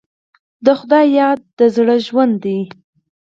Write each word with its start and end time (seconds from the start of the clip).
د 0.65 0.67
خدای 0.79 1.07
یاد 1.19 1.39
د 1.57 1.59
زړه 1.75 1.95
ژوند 2.07 2.35
دی. 2.43 2.59